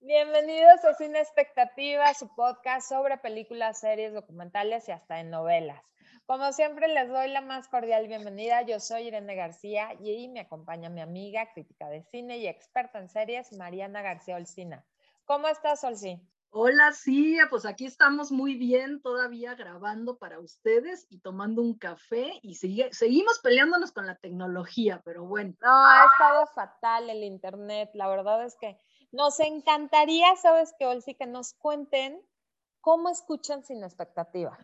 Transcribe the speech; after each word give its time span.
Bienvenidos 0.00 0.84
a 0.84 0.94
Sin 0.96 1.16
Expectativa, 1.16 2.14
su 2.14 2.32
podcast 2.36 2.88
sobre 2.88 3.18
películas, 3.18 3.80
series, 3.80 4.14
documentales 4.14 4.88
y 4.88 4.92
hasta 4.92 5.18
en 5.18 5.30
novelas. 5.30 5.82
Como 6.26 6.52
siempre, 6.52 6.86
les 6.86 7.08
doy 7.08 7.30
la 7.30 7.40
más 7.40 7.66
cordial 7.66 8.06
bienvenida. 8.06 8.62
Yo 8.62 8.78
soy 8.78 9.08
Irene 9.08 9.34
García 9.34 9.88
y 9.98 10.10
ahí 10.10 10.28
me 10.28 10.38
acompaña 10.40 10.88
mi 10.88 11.00
amiga, 11.00 11.52
crítica 11.52 11.88
de 11.88 12.04
cine 12.04 12.38
y 12.38 12.46
experta 12.46 13.00
en 13.00 13.08
series, 13.08 13.52
Mariana 13.54 14.02
García 14.02 14.36
Olcina. 14.36 14.84
¿Cómo 15.24 15.48
estás, 15.48 15.82
Olcí? 15.82 16.22
Hola, 16.50 16.92
sí, 16.92 17.36
pues 17.50 17.66
aquí 17.66 17.84
estamos 17.84 18.32
muy 18.32 18.56
bien, 18.56 19.02
todavía 19.02 19.54
grabando 19.54 20.16
para 20.16 20.40
ustedes 20.40 21.06
y 21.10 21.20
tomando 21.20 21.60
un 21.60 21.78
café 21.78 22.40
y 22.42 22.54
sigue, 22.54 22.90
seguimos 22.92 23.38
peleándonos 23.40 23.92
con 23.92 24.06
la 24.06 24.16
tecnología, 24.16 25.02
pero 25.04 25.26
bueno. 25.26 25.54
No, 25.60 25.86
ha 25.86 26.06
estado 26.06 26.46
fatal 26.46 27.10
el 27.10 27.22
internet, 27.22 27.90
la 27.92 28.08
verdad 28.08 28.44
es 28.46 28.56
que 28.56 28.78
nos 29.12 29.38
encantaría, 29.40 30.34
sabes 30.36 30.74
que 30.78 30.86
Olsi, 30.86 31.14
que 31.14 31.26
nos 31.26 31.52
cuenten 31.52 32.18
cómo 32.80 33.10
escuchan 33.10 33.62
sin 33.62 33.84
expectativa, 33.84 34.58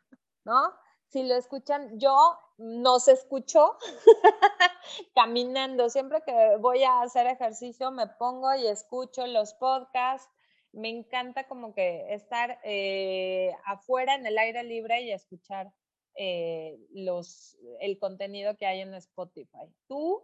¿no? 0.44 0.72
Si 1.08 1.22
lo 1.22 1.34
escuchan, 1.34 2.00
yo 2.00 2.38
nos 2.56 3.08
escucho 3.08 3.76
caminando, 5.14 5.90
siempre 5.90 6.22
que 6.24 6.56
voy 6.60 6.82
a 6.82 7.02
hacer 7.02 7.26
ejercicio 7.26 7.90
me 7.90 8.06
pongo 8.06 8.54
y 8.54 8.66
escucho 8.66 9.26
los 9.26 9.52
podcasts 9.54 10.33
me 10.74 10.88
encanta 10.88 11.46
como 11.46 11.74
que 11.74 12.12
estar 12.12 12.58
eh, 12.64 13.52
afuera 13.64 14.14
en 14.14 14.26
el 14.26 14.38
aire 14.38 14.62
libre 14.64 15.02
y 15.02 15.12
escuchar 15.12 15.72
eh, 16.16 16.78
los, 16.90 17.56
el 17.80 17.98
contenido 17.98 18.56
que 18.56 18.66
hay 18.66 18.80
en 18.80 18.94
Spotify. 18.94 19.72
¿Tú 19.88 20.22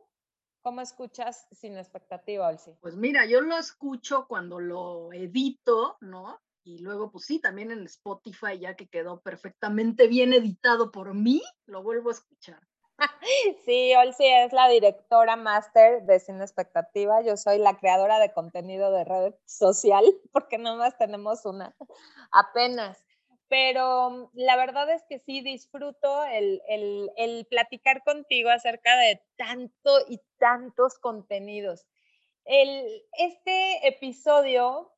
cómo 0.63 0.81
escuchas 0.81 1.47
sin 1.53 1.77
expectativa, 1.77 2.49
Olsi? 2.49 2.73
Pues 2.81 2.97
mira, 2.97 3.25
yo 3.27 3.41
lo 3.41 3.59
escucho 3.59 4.27
cuando 4.29 4.61
lo 4.61 5.13
edito, 5.13 5.97
¿no? 6.01 6.41
Y 6.63 6.79
luego, 6.79 7.11
pues 7.11 7.25
sí, 7.25 7.41
también 7.41 7.71
en 7.71 7.85
Spotify, 7.85 8.59
ya 8.61 8.77
que 8.77 8.89
quedó 8.89 9.21
perfectamente 9.21 10.07
bien 10.07 10.33
editado 10.33 10.93
por 10.93 11.15
mí, 11.15 11.43
lo 11.67 11.83
vuelvo 11.83 12.11
a 12.11 12.13
escuchar. 12.13 12.61
Sí, 13.65 13.95
Olsi 13.95 14.27
es 14.27 14.53
la 14.53 14.69
directora 14.69 15.37
máster 15.37 16.03
de 16.03 16.21
Cine 16.21 16.43
Expectativa. 16.43 17.23
Yo 17.23 17.37
soy 17.37 17.59
la 17.59 17.77
creadora 17.79 18.19
de 18.19 18.33
contenido 18.33 18.91
de 18.93 19.05
red 19.05 19.35
social, 19.45 20.05
porque 20.33 20.59
más 20.59 20.97
tenemos 20.99 21.45
una 21.45 21.75
apenas. 22.33 22.99
Pero 23.49 24.11
mm, 24.11 24.31
la 24.35 24.57
verdad 24.57 24.91
es 24.91 25.03
que 25.09 25.19
sí 25.19 25.41
disfruto 25.41 26.25
el, 26.25 26.63
el, 26.69 27.47
platicar 27.49 28.03
contigo 28.05 28.51
acerca 28.51 28.97
de 28.97 29.23
tanto 29.37 29.91
y 30.09 30.21
tantos 30.39 30.99
contenidos. 30.99 31.87
El, 32.45 33.03
este 33.13 33.87
episodio 33.87 34.93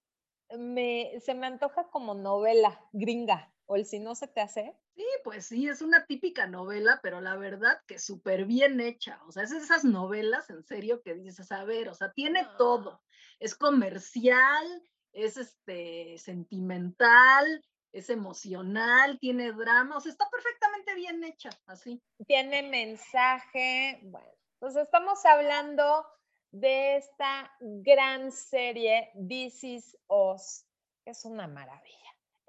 me, 0.51 1.19
se 1.21 1.35
me 1.35 1.47
antoja 1.47 1.89
como 1.91 2.15
novela 2.15 2.81
gringa, 2.93 3.53
o 3.73 3.77
el 3.77 3.87
si 3.87 3.99
no 3.99 4.15
se 4.15 4.29
te 4.29 4.43
hace. 4.43 4.77
Sí, 4.95 5.07
pues 5.25 5.47
sí, 5.47 5.67
es 5.67 5.81
una 5.81 6.05
típica 6.05 6.47
novela, 6.47 7.01
pero 7.03 7.23
la 7.23 7.37
verdad 7.37 7.81
que 7.87 7.99
súper 7.99 8.45
bien 8.45 8.81
hecha. 8.81 9.19
O 9.27 9.33
sea, 9.33 9.45
es 9.45 9.53
esas 9.53 9.83
novelas, 9.83 10.51
en 10.51 10.63
serio, 10.63 11.03
que 11.03 11.15
dices, 11.15 11.51
a 11.53 11.65
ver, 11.65 11.89
o 11.89 11.95
sea, 11.95 12.13
tiene 12.13 12.47
todo. 12.59 13.03
Es 13.41 13.55
comercial, 13.55 14.83
es 15.13 15.39
este 15.39 16.19
sentimental, 16.19 17.65
es 17.93 18.11
emocional, 18.11 19.19
tiene 19.19 19.53
drama, 19.53 19.97
o 19.97 20.01
sea, 20.01 20.13
está 20.13 20.29
perfectamente 20.31 20.95
bien 20.95 21.25
hecha, 21.25 21.49
así. 21.65 22.03
Tiene 22.27 22.63
mensaje, 22.63 24.01
bueno, 24.03 24.35
pues 24.59 24.77
estamos 24.77 25.25
hablando 25.25 26.07
de 26.51 26.97
esta 26.97 27.51
gran 27.61 28.33
serie 28.33 29.11
This 29.27 29.65
Is 29.65 29.99
Us, 30.09 30.67
que 31.05 31.13
es 31.13 31.25
una 31.25 31.49
maravilla. 31.49 32.02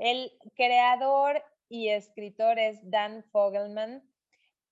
El 0.04 0.34
creador 0.58 1.42
y 1.70 1.88
escritor 1.88 2.60
es 2.60 2.78
Dan 2.84 3.24
Fogelman, 3.32 4.04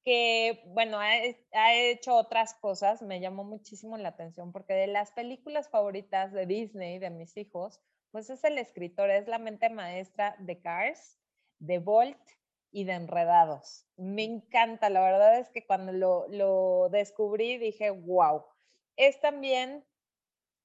que, 0.03 0.61
bueno, 0.65 0.99
ha, 0.99 1.73
hecho 1.73 2.15
otras 2.17 2.53
cosas, 2.55 3.01
me 3.01 3.21
llamó 3.21 3.45
muchísimo 3.45 3.97
la 3.97 4.09
atención, 4.09 4.51
porque 4.51 4.73
de 4.73 4.87
las 4.87 5.13
películas 5.13 5.69
favoritas 5.69 6.33
de 6.33 6.45
Disney, 6.45 6.99
de 6.99 7.11
mis 7.11 7.37
hijos, 7.37 7.79
pues 8.11 8.29
es 8.29 8.43
el 8.43 8.57
escritor, 8.57 9.09
es 9.09 9.25
la 9.29 9.39
mente 9.39 9.69
maestra 9.69 10.35
de 10.39 10.59
Cars, 10.59 11.17
de 11.59 11.79
Volt 11.79 12.19
y 12.69 12.83
de 12.83 12.91
Enredados. 12.91 13.85
Me 13.95 14.25
encanta, 14.25 14.89
la 14.89 14.99
verdad 14.99 15.39
es 15.39 15.47
que 15.47 15.65
cuando 15.65 15.93
lo, 15.93 16.27
lo 16.27 16.89
descubrí 16.89 17.57
dije, 17.57 17.89
wow. 17.89 18.43
Es 18.97 19.21
también 19.21 19.85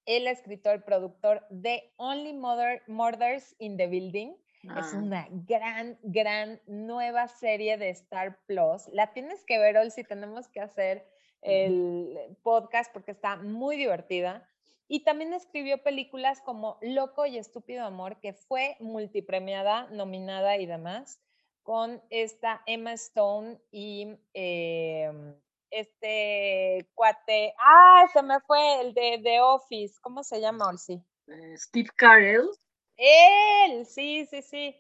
el 0.07 0.27
escritor, 0.27 0.85
productor 0.85 1.47
de 1.51 1.93
Only 1.99 2.33
Mother, 2.33 2.83
Murders 2.89 3.55
in 3.61 3.77
the 3.77 3.87
Building, 3.87 4.35
es 4.79 4.95
ah. 4.95 4.99
una 4.99 5.29
gran, 5.31 5.99
gran 6.03 6.61
nueva 6.67 7.29
serie 7.29 7.77
de 7.77 7.91
Star 7.91 8.39
Plus. 8.47 8.89
La 8.93 9.13
tienes 9.13 9.45
que 9.45 9.59
ver 9.59 9.77
hoy 9.77 9.91
si 9.91 10.05
tenemos 10.05 10.49
que 10.49 10.61
hacer 10.61 11.07
el 11.43 12.37
podcast 12.43 12.93
porque 12.93 13.13
está 13.13 13.37
muy 13.37 13.77
divertida. 13.77 14.49
Y 14.89 15.03
también 15.03 15.33
escribió 15.33 15.83
películas 15.83 16.41
como 16.43 16.79
Loco 16.81 17.27
y 17.27 17.39
Estúpido 17.39 17.85
Amor, 17.85 18.21
que 18.21 18.33
fue 18.33 18.77
multipremiada, 18.79 19.89
nominada 19.91 20.57
y 20.59 20.67
demás, 20.67 21.21
con 21.65 22.01
esta 22.11 22.63
Emma 22.67 22.93
Stone 22.93 23.59
y 23.73 24.17
em, 24.33 25.35
este 25.71 26.89
cuate. 26.95 27.53
Ah, 27.59 28.07
se 28.13 28.23
me 28.23 28.39
fue 28.41 28.81
el 28.81 28.95
de 28.95 29.21
The 29.25 29.41
Office. 29.41 29.97
¿Cómo 30.01 30.23
se 30.23 30.41
llama, 30.41 30.69
Olsi? 30.69 31.03
Eh, 31.27 31.57
Steve 31.57 31.91
Carell. 31.97 32.49
Él, 32.97 33.87
sí, 33.87 34.27
sí, 34.27 34.43
sí. 34.43 34.77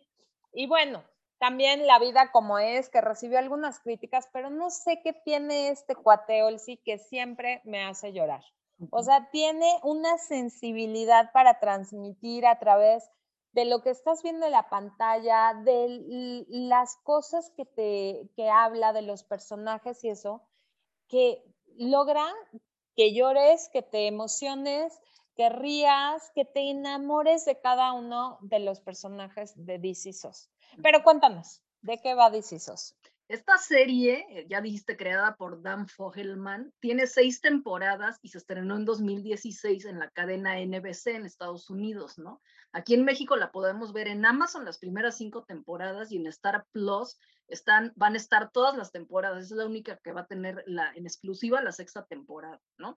Y 0.53 0.67
bueno, 0.67 1.03
también 1.39 1.87
La 1.87 1.99
vida 1.99 2.31
como 2.33 2.59
es, 2.59 2.89
que 2.89 3.01
recibió 3.01 3.39
algunas 3.39 3.81
críticas, 3.81 4.29
pero 4.33 4.51
no 4.51 4.71
sé 4.71 5.01
qué 5.03 5.13
tiene 5.13 5.69
este 5.69 5.95
cuateo, 5.95 6.59
sí, 6.59 6.79
que 6.79 6.99
siempre 6.99 7.61
me 7.65 7.85
hace 7.85 8.13
llorar. 8.13 8.43
O 8.91 9.03
sea, 9.03 9.29
tiene 9.31 9.71
una 9.83 10.19
sensibilidad 10.19 11.33
para 11.33 11.61
transmitir 11.61 12.47
a 12.47 12.59
través 12.59 13.11
de 13.53 13.65
lo 13.65 13.83
que 13.83 13.91
estás 13.91 14.23
viendo 14.23 14.47
en 14.47 14.53
la 14.53 14.69
pantalla, 14.69 15.55
de 15.65 16.45
las 16.49 16.97
cosas 16.99 17.51
que 17.57 17.65
te 17.65 18.29
que 18.37 18.51
habla, 18.51 18.93
de 18.93 19.03
los 19.03 19.25
personajes 19.25 20.05
y 20.05 20.11
eso, 20.11 20.43
que 21.09 21.43
logra 21.77 22.27
que 22.97 23.15
llores, 23.15 23.69
que 23.73 23.83
te 23.83 24.07
emociones, 24.07 24.99
que 25.37 25.51
rías, 25.51 26.31
que 26.35 26.45
te 26.45 26.71
enamores 26.71 27.45
de 27.45 27.61
cada 27.61 27.93
uno 27.93 28.39
de 28.41 28.61
los 28.61 28.81
personajes 28.81 29.53
de 29.55 29.79
DC 29.79 30.13
SOS. 30.13 30.51
Pero 30.83 31.03
cuéntanos, 31.03 31.63
¿de 31.83 32.01
qué 32.03 32.15
va 32.15 32.31
DC 32.31 32.59
SOS? 32.59 32.97
Esta 33.29 33.59
serie, 33.59 34.25
eh, 34.31 34.47
ya 34.49 34.61
dijiste, 34.61 34.97
creada 34.97 35.35
por 35.35 35.61
Dan 35.61 35.89
Fogelman, 35.89 36.73
tiene 36.79 37.09
seis 37.09 37.41
temporadas 37.41 38.19
y 38.23 38.29
se 38.29 38.39
estrenó 38.39 38.77
en 38.77 38.85
2016 38.85 39.85
en 39.87 39.99
la 39.99 40.11
cadena 40.11 40.61
NBC 40.61 41.09
en 41.09 41.27
Estados 41.27 41.69
Unidos, 41.69 42.19
¿no? 42.19 42.41
Aquí 42.73 42.95
en 42.95 43.05
México 43.05 43.37
la 43.37 43.51
podemos 43.51 43.93
ver 43.93 44.07
en 44.07 44.25
Amazon 44.25 44.65
las 44.65 44.79
primeras 44.79 45.17
cinco 45.17 45.45
temporadas 45.45 46.13
y 46.13 46.19
en 46.19 46.29
Star 46.29 46.67
Plus 46.71 47.19
están, 47.49 47.93
van 47.97 48.15
a 48.15 48.19
estar 48.19 48.53
todas 48.53 48.77
las 48.77 48.93
temporadas. 48.93 49.45
Es 49.45 49.51
la 49.51 49.67
única 49.67 49.99
que 50.05 50.13
va 50.13 50.21
a 50.23 50.27
tener 50.27 50.63
la, 50.67 50.93
en 50.95 51.05
exclusiva 51.05 51.61
la 51.63 51.73
sexta 51.73 52.07
temporada, 52.07 52.61
¿no? 52.79 52.97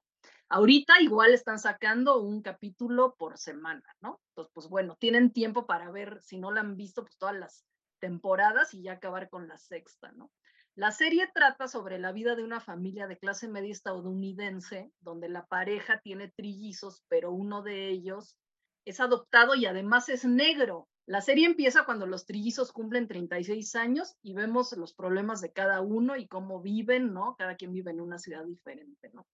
Ahorita 0.51 0.99
igual 0.99 1.31
están 1.31 1.59
sacando 1.59 2.19
un 2.19 2.41
capítulo 2.41 3.15
por 3.17 3.37
semana, 3.37 3.83
¿no? 4.01 4.19
Entonces, 4.29 4.51
pues 4.53 4.67
bueno, 4.67 4.97
tienen 4.99 5.31
tiempo 5.31 5.67
para 5.67 5.91
ver, 5.91 6.21
si 6.23 6.39
no 6.39 6.51
la 6.51 6.61
han 6.61 6.75
visto, 6.75 7.03
pues 7.03 7.17
todas 7.17 7.35
las 7.35 7.65
temporadas 7.99 8.73
y 8.73 8.81
ya 8.81 8.93
acabar 8.93 9.29
con 9.29 9.47
la 9.47 9.57
sexta, 9.59 10.11
¿no? 10.13 10.31
La 10.73 10.91
serie 10.91 11.29
trata 11.35 11.67
sobre 11.67 11.99
la 11.99 12.11
vida 12.13 12.35
de 12.35 12.43
una 12.43 12.61
familia 12.61 13.05
de 13.05 13.19
clase 13.19 13.47
media 13.47 13.71
estadounidense, 13.71 14.91
donde 15.01 15.29
la 15.29 15.45
pareja 15.45 15.99
tiene 15.99 16.29
trillizos, 16.29 17.03
pero 17.09 17.31
uno 17.31 17.61
de 17.61 17.89
ellos 17.89 18.35
es 18.85 18.99
adoptado 18.99 19.53
y 19.53 19.67
además 19.67 20.09
es 20.09 20.25
negro. 20.25 20.87
La 21.05 21.21
serie 21.21 21.45
empieza 21.45 21.85
cuando 21.85 22.07
los 22.07 22.25
trillizos 22.25 22.71
cumplen 22.71 23.07
36 23.07 23.75
años 23.75 24.15
y 24.23 24.33
vemos 24.33 24.71
los 24.73 24.93
problemas 24.93 25.41
de 25.41 25.51
cada 25.51 25.81
uno 25.81 26.15
y 26.17 26.27
cómo 26.27 26.59
viven, 26.61 27.13
¿no? 27.13 27.35
Cada 27.37 27.55
quien 27.55 27.71
vive 27.71 27.91
en 27.91 28.01
una 28.01 28.17
ciudad 28.17 28.45
diferente, 28.45 29.11
¿no? 29.13 29.27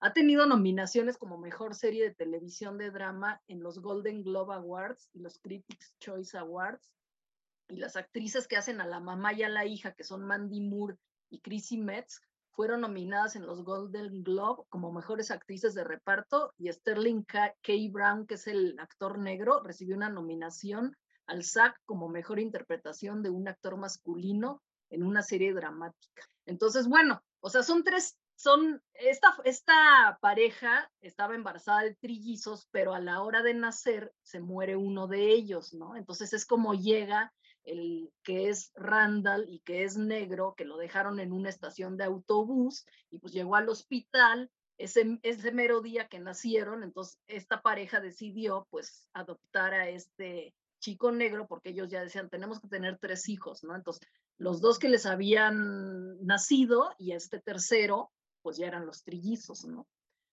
Ha 0.00 0.12
tenido 0.12 0.46
nominaciones 0.46 1.18
como 1.18 1.38
mejor 1.38 1.74
serie 1.74 2.04
de 2.04 2.14
televisión 2.14 2.78
de 2.78 2.90
drama 2.90 3.42
en 3.48 3.62
los 3.62 3.80
Golden 3.80 4.22
Globe 4.22 4.54
Awards 4.54 5.08
y 5.12 5.18
los 5.18 5.40
Critics 5.40 5.96
Choice 5.98 6.38
Awards 6.38 6.92
y 7.68 7.76
las 7.76 7.96
actrices 7.96 8.46
que 8.46 8.56
hacen 8.56 8.80
a 8.80 8.86
la 8.86 9.00
mamá 9.00 9.32
y 9.32 9.42
a 9.42 9.48
la 9.48 9.66
hija, 9.66 9.92
que 9.92 10.04
son 10.04 10.24
Mandy 10.24 10.60
Moore 10.60 10.96
y 11.30 11.40
Chrissy 11.40 11.78
Metz, 11.78 12.20
fueron 12.52 12.80
nominadas 12.80 13.36
en 13.36 13.46
los 13.46 13.62
Golden 13.64 14.22
Globe 14.22 14.64
como 14.68 14.92
mejores 14.92 15.30
actrices 15.30 15.74
de 15.74 15.84
reparto 15.84 16.52
y 16.58 16.72
Sterling 16.72 17.22
K. 17.22 17.54
Brown, 17.90 18.26
que 18.26 18.34
es 18.34 18.46
el 18.46 18.78
actor 18.78 19.18
negro, 19.18 19.62
recibió 19.62 19.96
una 19.96 20.10
nominación 20.10 20.96
al 21.26 21.44
SAG 21.44 21.76
como 21.84 22.08
mejor 22.08 22.40
interpretación 22.40 23.22
de 23.22 23.30
un 23.30 23.48
actor 23.48 23.76
masculino 23.76 24.62
en 24.90 25.02
una 25.02 25.22
serie 25.22 25.52
dramática. 25.52 26.22
Entonces, 26.46 26.88
bueno, 26.88 27.22
o 27.40 27.50
sea, 27.50 27.62
son 27.62 27.84
tres, 27.84 28.18
son, 28.38 28.80
esta, 28.94 29.34
esta 29.44 30.16
pareja 30.20 30.88
estaba 31.00 31.34
embarazada 31.34 31.82
de 31.82 31.96
trillizos, 31.96 32.68
pero 32.70 32.94
a 32.94 33.00
la 33.00 33.22
hora 33.22 33.42
de 33.42 33.52
nacer 33.52 34.14
se 34.22 34.38
muere 34.38 34.76
uno 34.76 35.08
de 35.08 35.32
ellos, 35.32 35.74
¿no? 35.74 35.96
Entonces 35.96 36.32
es 36.32 36.46
como 36.46 36.74
llega 36.74 37.34
el 37.64 38.12
que 38.22 38.48
es 38.48 38.70
Randall 38.76 39.46
y 39.48 39.58
que 39.60 39.82
es 39.82 39.96
negro, 39.96 40.54
que 40.56 40.64
lo 40.64 40.76
dejaron 40.76 41.18
en 41.18 41.32
una 41.32 41.48
estación 41.48 41.96
de 41.96 42.04
autobús 42.04 42.86
y 43.10 43.18
pues 43.18 43.32
llegó 43.32 43.56
al 43.56 43.68
hospital 43.68 44.48
ese, 44.78 45.18
ese 45.24 45.50
mero 45.50 45.80
día 45.82 46.06
que 46.06 46.20
nacieron, 46.20 46.84
entonces 46.84 47.18
esta 47.26 47.60
pareja 47.60 47.98
decidió 48.00 48.68
pues 48.70 49.08
adoptar 49.14 49.74
a 49.74 49.88
este 49.88 50.54
chico 50.78 51.10
negro 51.10 51.48
porque 51.48 51.70
ellos 51.70 51.90
ya 51.90 52.04
decían, 52.04 52.30
tenemos 52.30 52.60
que 52.60 52.68
tener 52.68 52.98
tres 53.00 53.28
hijos, 53.28 53.64
¿no? 53.64 53.74
Entonces, 53.74 54.06
los 54.36 54.60
dos 54.60 54.78
que 54.78 54.88
les 54.88 55.06
habían 55.06 56.24
nacido 56.24 56.94
y 56.98 57.10
este 57.10 57.40
tercero, 57.40 58.12
pues 58.48 58.56
ya 58.56 58.66
eran 58.66 58.86
los 58.86 59.04
trillizos, 59.04 59.66
¿no? 59.66 59.86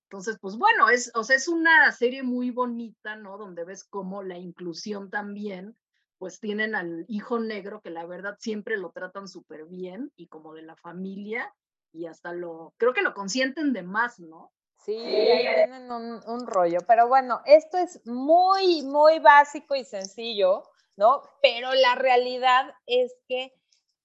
Entonces, 0.03 0.37
pues 0.39 0.55
bueno, 0.55 0.87
es, 0.87 1.11
o 1.15 1.25
sea, 1.25 1.35
es 1.35 1.49
una 1.49 1.91
serie 1.91 2.23
muy 2.23 2.49
bonita, 2.49 3.17
¿no? 3.17 3.37
Donde 3.37 3.65
ves 3.65 3.83
cómo 3.83 4.23
la 4.23 4.37
inclusión 4.37 5.09
también 5.09 5.75
pues 6.17 6.39
tienen 6.39 6.75
al 6.75 7.03
hijo 7.09 7.39
negro 7.39 7.81
que 7.81 7.89
la 7.89 8.05
verdad 8.05 8.37
siempre 8.39 8.77
lo 8.77 8.91
tratan 8.91 9.27
súper 9.27 9.65
bien 9.65 10.13
y 10.15 10.27
como 10.27 10.53
de 10.53 10.61
la 10.61 10.77
familia 10.77 11.53
y 11.91 12.05
hasta 12.05 12.31
lo, 12.31 12.73
creo 12.77 12.93
que 12.93 13.01
lo 13.01 13.13
consienten 13.13 13.73
de 13.73 13.83
más, 13.83 14.17
¿no? 14.21 14.53
Sí, 14.77 14.95
tienen 14.95 15.91
un, 15.91 16.21
un, 16.25 16.47
rollo, 16.47 16.79
pero 16.87 17.09
bueno, 17.09 17.41
esto 17.45 17.77
es 17.77 17.99
muy, 18.05 18.81
muy 18.83 19.19
básico 19.19 19.75
y 19.75 19.83
sencillo, 19.83 20.63
¿no? 20.95 21.21
Pero 21.41 21.73
la 21.73 21.95
realidad 21.95 22.73
es 22.85 23.13
que 23.27 23.51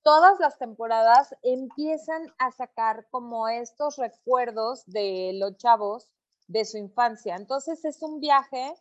todas 0.03 0.39
las 0.41 0.59
temporadas 0.59 1.35
empiezan 1.43 2.33
a 2.39 2.51
sacar 2.51 3.07
como 3.11 3.49
estos 3.49 3.97
recuerdos 3.97 4.85
de 4.87 5.33
los 5.35 5.57
chavos 5.57 6.09
de 6.47 6.65
su 6.65 6.79
infancia. 6.79 7.37
Entonces 7.37 7.85
es 7.85 8.03
un 8.03 8.21
viaje 8.21 8.75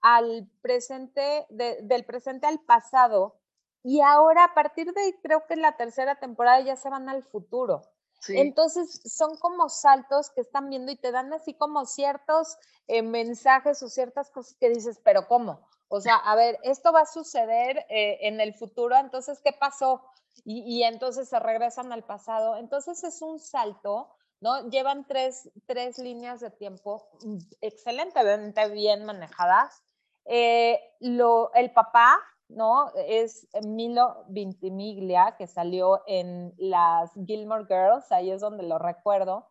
al 0.00 0.48
presente, 0.60 1.46
del 1.50 2.04
presente 2.04 2.46
al 2.46 2.60
pasado. 2.60 3.40
Y 3.82 4.00
ahora, 4.00 4.44
a 4.44 4.54
partir 4.54 4.92
de, 4.92 5.18
creo 5.22 5.46
que 5.46 5.54
en 5.54 5.62
la 5.62 5.76
tercera 5.76 6.16
temporada 6.16 6.60
ya 6.60 6.76
se 6.76 6.90
van 6.90 7.08
al 7.08 7.22
futuro. 7.24 7.82
Entonces, 8.28 9.00
son 9.04 9.36
como 9.36 9.68
saltos 9.68 10.30
que 10.30 10.40
están 10.40 10.68
viendo 10.68 10.90
y 10.90 10.96
te 10.96 11.12
dan 11.12 11.32
así 11.32 11.54
como 11.54 11.84
ciertos 11.84 12.56
eh, 12.88 13.02
mensajes 13.02 13.82
o 13.82 13.88
ciertas 13.88 14.30
cosas 14.30 14.56
que 14.58 14.70
dices, 14.70 15.00
pero 15.04 15.28
¿cómo? 15.28 15.60
O 15.88 16.00
sea, 16.00 16.16
a 16.16 16.34
ver, 16.34 16.58
esto 16.62 16.92
va 16.92 17.02
a 17.02 17.06
suceder 17.06 17.86
eh, 17.88 18.18
en 18.22 18.40
el 18.40 18.54
futuro, 18.54 18.96
entonces, 18.96 19.40
¿qué 19.42 19.52
pasó? 19.52 20.02
Y, 20.44 20.82
entonces 20.82 21.28
se 21.28 21.38
regresan 21.38 21.92
al 21.92 22.04
pasado. 22.04 22.56
Entonces, 22.56 23.02
es 23.04 23.22
un 23.22 23.38
salto, 23.38 24.10
¿no? 24.40 24.68
Llevan 24.68 25.06
tres, 25.06 25.50
tres 25.66 25.98
líneas 25.98 26.40
de 26.40 26.50
tiempo 26.50 27.08
mm, 27.24 27.38
excelentemente 27.62 28.68
bien 28.68 29.04
manejadas. 29.06 29.82
Eh, 30.26 30.78
lo, 31.00 31.52
el 31.54 31.72
papá, 31.72 32.18
¿no? 32.48 32.92
Es 32.96 33.48
Milo 33.62 34.24
Vintimiglia, 34.28 35.36
que 35.38 35.46
salió 35.46 36.02
en 36.06 36.52
las 36.58 37.12
Gilmore 37.26 37.66
Girls, 37.66 38.12
ahí 38.12 38.30
es 38.30 38.40
donde 38.40 38.64
lo 38.64 38.78
recuerdo. 38.78 39.48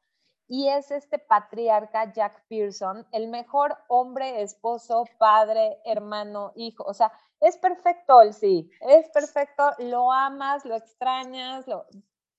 Y 0.47 0.67
es 0.69 0.91
este 0.91 1.17
patriarca 1.17 2.13
Jack 2.13 2.45
Pearson, 2.47 3.07
el 3.11 3.27
mejor 3.27 3.77
hombre, 3.87 4.41
esposo, 4.41 5.05
padre, 5.17 5.79
hermano, 5.85 6.53
hijo. 6.55 6.83
O 6.83 6.93
sea, 6.93 7.11
es 7.39 7.57
perfecto 7.57 8.21
el 8.21 8.33
sí, 8.33 8.69
es 8.81 9.09
perfecto, 9.09 9.71
lo 9.79 10.11
amas, 10.11 10.65
lo 10.65 10.75
extrañas, 10.75 11.67
lo... 11.67 11.85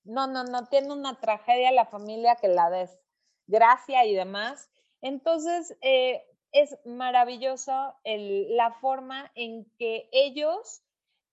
No, 0.05 0.29
no, 0.29 0.45
no, 0.45 0.67
tiene 0.69 0.93
una 0.93 1.19
tragedia 1.19 1.73
la 1.73 1.87
familia 1.87 2.37
que 2.37 2.47
la 2.47 2.71
desgracia 2.71 4.05
y 4.05 4.15
demás. 4.15 4.71
Entonces, 5.01 5.77
eh, 5.81 6.23
es 6.53 6.79
maravilloso 6.85 7.95
la 8.05 8.73
forma 8.81 9.31
en 9.35 9.71
que 9.79 10.09
ellos 10.13 10.83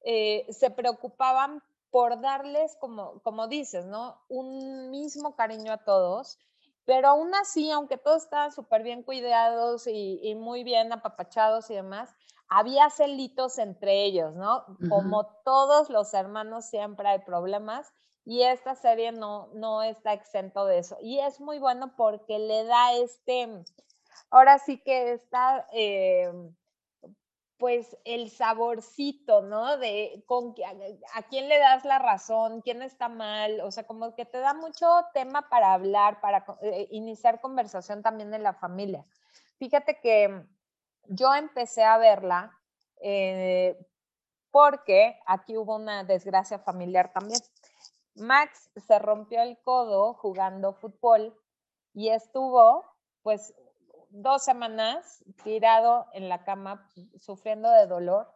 eh, 0.03 0.45
se 0.49 0.69
preocupaban 0.71 1.61
por 1.91 2.19
darles, 2.21 2.75
como, 2.79 3.21
como 3.21 3.47
dices, 3.47 3.85
¿no? 3.85 4.19
Un 4.27 4.89
mismo 4.89 5.35
cariño 5.35 5.71
a 5.71 5.83
todos, 5.85 6.39
pero 6.85 7.09
aún 7.09 7.33
así, 7.35 7.71
aunque 7.71 7.97
todos 7.97 8.23
estaban 8.23 8.51
súper 8.51 8.83
bien 8.83 9.03
cuidados 9.03 9.87
y, 9.87 10.35
muy 10.35 10.63
bien 10.63 10.91
apapachados 10.91 11.69
y 11.69 11.75
demás, 11.75 12.13
había 12.49 12.89
celitos 12.89 13.57
entre 13.57 14.03
ellos, 14.03 14.35
¿no? 14.35 14.65
Como 14.89 15.25
todos 15.43 15.89
los 15.89 16.13
hermanos 16.13 16.65
siempre 16.65 17.07
hay 17.07 17.19
problemas 17.19 17.91
y 18.25 18.43
esta 18.43 18.75
serie 18.75 19.11
no, 19.11 19.47
no 19.53 19.81
está 19.81 20.13
exento 20.13 20.65
de 20.65 20.79
eso. 20.79 20.97
Y 21.01 21.19
es 21.19 21.39
muy 21.39 21.59
bueno 21.59 21.95
porque 21.95 22.39
le 22.39 22.63
da 22.65 22.93
este, 22.93 23.63
ahora 24.29 24.59
sí 24.59 24.81
que 24.81 25.13
está, 25.13 25.67
eh, 25.73 26.31
pues, 27.57 27.97
el 28.03 28.29
saborcito, 28.29 29.41
¿no? 29.41 29.77
De 29.77 30.23
con, 30.25 30.55
a, 31.13 31.21
quién 31.23 31.47
le 31.47 31.59
das 31.59 31.85
la 31.85 31.99
razón, 31.99 32.61
quién 32.61 32.81
está 32.81 33.09
mal, 33.09 33.61
o 33.61 33.71
sea, 33.71 33.85
como 33.85 34.15
que 34.15 34.25
te 34.25 34.39
da 34.39 34.53
mucho 34.53 34.87
tema 35.13 35.49
para 35.49 35.73
hablar, 35.73 36.19
para 36.21 36.45
eh, 36.61 36.87
iniciar 36.91 37.41
conversación 37.41 38.01
también 38.01 38.33
en 38.33 38.43
la 38.43 38.53
familia. 38.53 39.05
Fíjate 39.57 39.99
que 40.01 40.45
yo 41.07 41.33
empecé 41.35 41.83
a 41.83 41.97
verla 41.97 42.57
eh, 43.01 43.77
porque 44.51 45.19
aquí 45.25 45.57
hubo 45.57 45.75
una 45.75 46.03
desgracia 46.03 46.59
familiar 46.59 47.11
también. 47.13 47.39
Max 48.15 48.69
se 48.75 48.99
rompió 48.99 49.41
el 49.41 49.57
codo 49.63 50.13
jugando 50.13 50.73
fútbol 50.73 51.35
y 51.93 52.09
estuvo 52.09 52.85
pues 53.23 53.55
dos 54.13 54.43
semanas 54.43 55.23
tirado 55.43 56.05
en 56.13 56.29
la 56.29 56.43
cama 56.43 56.87
sufriendo 57.19 57.69
de 57.69 57.87
dolor 57.87 58.31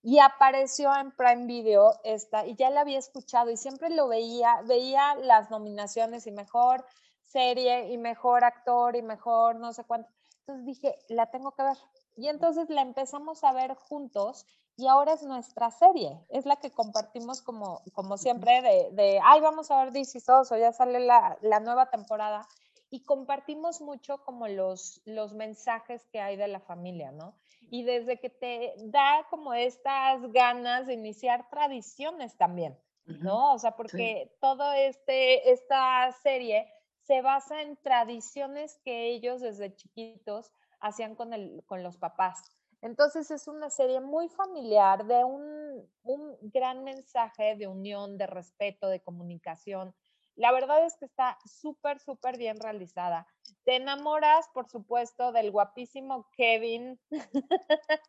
y 0.00 0.20
apareció 0.20 0.94
en 0.96 1.10
Prime 1.10 1.46
Video 1.46 1.92
esta 2.04 2.46
y 2.46 2.54
ya 2.54 2.70
la 2.70 2.82
había 2.82 2.98
escuchado 2.98 3.50
y 3.50 3.56
siempre 3.56 3.90
lo 3.90 4.06
veía, 4.06 4.62
veía 4.64 5.16
las 5.16 5.50
nominaciones 5.50 6.26
y 6.28 6.30
mejor 6.30 6.84
serie 7.24 7.92
y 7.92 7.98
mejor 7.98 8.44
actor 8.44 8.94
y 8.94 9.02
mejor 9.02 9.56
no 9.56 9.72
sé 9.72 9.84
cuánto. 9.84 10.08
Entonces 10.40 10.64
dije, 10.64 10.96
la 11.08 11.26
tengo 11.26 11.52
que 11.52 11.64
ver. 11.64 11.76
Y 12.16 12.28
entonces 12.28 12.70
la 12.70 12.82
empezamos 12.82 13.42
a 13.42 13.52
ver 13.52 13.74
juntos 13.74 14.46
y 14.76 14.86
ahora 14.86 15.14
es 15.14 15.24
nuestra 15.24 15.72
serie, 15.72 16.24
es 16.28 16.46
la 16.46 16.56
que 16.56 16.70
compartimos 16.70 17.42
como, 17.42 17.82
como 17.92 18.16
siempre 18.16 18.62
de, 18.62 18.90
de 18.92 19.20
ay, 19.22 19.40
vamos 19.40 19.72
a 19.72 19.82
ver 19.82 19.92
DC 19.92 20.20
o 20.28 20.56
ya 20.56 20.72
sale 20.72 21.00
la, 21.00 21.36
la 21.42 21.58
nueva 21.58 21.90
temporada 21.90 22.46
y 22.90 23.04
compartimos 23.04 23.80
mucho 23.80 24.22
como 24.24 24.48
los, 24.48 25.02
los 25.04 25.34
mensajes 25.34 26.06
que 26.06 26.20
hay 26.20 26.36
de 26.36 26.48
la 26.48 26.60
familia, 26.60 27.12
¿no? 27.12 27.34
Y 27.70 27.82
desde 27.82 28.18
que 28.18 28.30
te 28.30 28.74
da 28.78 29.26
como 29.28 29.52
estas 29.52 30.22
ganas 30.32 30.86
de 30.86 30.94
iniciar 30.94 31.50
tradiciones 31.50 32.36
también, 32.36 32.78
¿no? 33.04 33.52
O 33.52 33.58
sea, 33.58 33.72
porque 33.76 34.34
toda 34.40 34.78
este, 34.78 35.50
esta 35.50 36.10
serie 36.22 36.72
se 37.02 37.20
basa 37.20 37.62
en 37.62 37.76
tradiciones 37.76 38.78
que 38.84 39.08
ellos 39.08 39.40
desde 39.40 39.74
chiquitos 39.74 40.52
hacían 40.80 41.14
con, 41.14 41.32
el, 41.32 41.62
con 41.66 41.82
los 41.82 41.96
papás. 41.98 42.52
Entonces 42.80 43.30
es 43.30 43.48
una 43.48 43.70
serie 43.70 44.00
muy 44.00 44.28
familiar 44.28 45.04
de 45.06 45.24
un, 45.24 45.88
un 46.04 46.36
gran 46.42 46.84
mensaje 46.84 47.56
de 47.56 47.66
unión, 47.66 48.16
de 48.16 48.26
respeto, 48.26 48.88
de 48.88 49.00
comunicación, 49.00 49.94
la 50.38 50.52
verdad 50.52 50.86
es 50.86 50.96
que 50.96 51.04
está 51.04 51.36
súper, 51.44 51.98
súper 51.98 52.38
bien 52.38 52.60
realizada. 52.60 53.26
Te 53.64 53.74
enamoras, 53.74 54.48
por 54.54 54.68
supuesto, 54.68 55.32
del 55.32 55.50
guapísimo 55.50 56.30
Kevin. 56.36 57.00